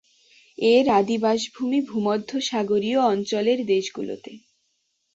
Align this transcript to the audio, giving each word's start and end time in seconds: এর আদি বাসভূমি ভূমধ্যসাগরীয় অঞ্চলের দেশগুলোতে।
এর 0.57 0.85
আদি 0.99 1.17
বাসভূমি 1.23 1.79
ভূমধ্যসাগরীয় 1.89 2.99
অঞ্চলের 3.11 3.59
দেশগুলোতে। 3.71 4.31